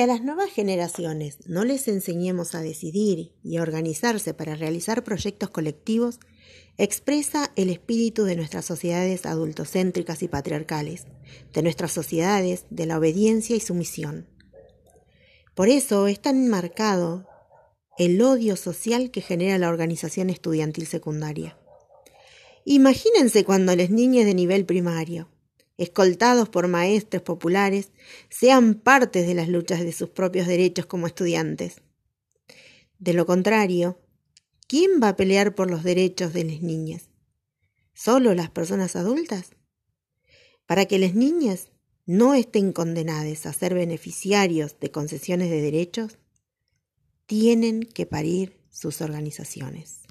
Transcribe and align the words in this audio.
a 0.00 0.06
las 0.06 0.22
nuevas 0.22 0.50
generaciones 0.50 1.38
no 1.46 1.64
les 1.64 1.88
enseñemos 1.88 2.54
a 2.54 2.60
decidir 2.60 3.32
y 3.42 3.56
a 3.56 3.62
organizarse 3.62 4.34
para 4.34 4.54
realizar 4.54 5.04
proyectos 5.04 5.50
colectivos 5.50 6.20
expresa 6.78 7.52
el 7.56 7.70
espíritu 7.70 8.24
de 8.24 8.36
nuestras 8.36 8.64
sociedades 8.64 9.26
adultocéntricas 9.26 10.22
y 10.22 10.28
patriarcales, 10.28 11.06
de 11.52 11.62
nuestras 11.62 11.92
sociedades 11.92 12.64
de 12.70 12.86
la 12.86 12.98
obediencia 12.98 13.56
y 13.56 13.60
sumisión. 13.60 14.26
Por 15.54 15.68
eso 15.68 16.06
es 16.06 16.20
tan 16.20 16.48
marcado 16.48 17.26
el 17.98 18.22
odio 18.22 18.56
social 18.56 19.10
que 19.10 19.20
genera 19.20 19.58
la 19.58 19.68
organización 19.68 20.30
estudiantil 20.30 20.86
secundaria. 20.86 21.58
Imagínense 22.64 23.44
cuando 23.44 23.74
las 23.76 23.90
niñas 23.90 24.24
de 24.24 24.34
nivel 24.34 24.64
primario, 24.64 25.28
escoltados 25.80 26.50
por 26.50 26.68
maestros 26.68 27.22
populares, 27.22 27.90
sean 28.28 28.74
partes 28.74 29.26
de 29.26 29.34
las 29.34 29.48
luchas 29.48 29.80
de 29.80 29.92
sus 29.92 30.10
propios 30.10 30.46
derechos 30.46 30.84
como 30.84 31.06
estudiantes. 31.06 31.80
De 32.98 33.14
lo 33.14 33.24
contrario, 33.24 33.98
¿quién 34.68 35.00
va 35.02 35.08
a 35.08 35.16
pelear 35.16 35.54
por 35.54 35.70
los 35.70 35.82
derechos 35.82 36.34
de 36.34 36.44
las 36.44 36.60
niñas? 36.60 37.08
¿Solo 37.94 38.34
las 38.34 38.50
personas 38.50 38.94
adultas? 38.94 39.52
Para 40.66 40.84
que 40.84 40.98
las 40.98 41.14
niñas 41.14 41.70
no 42.04 42.34
estén 42.34 42.72
condenadas 42.72 43.46
a 43.46 43.54
ser 43.54 43.72
beneficiarios 43.72 44.78
de 44.80 44.90
concesiones 44.90 45.48
de 45.48 45.62
derechos, 45.62 46.18
tienen 47.24 47.84
que 47.84 48.04
parir 48.04 48.60
sus 48.68 49.00
organizaciones. 49.00 50.02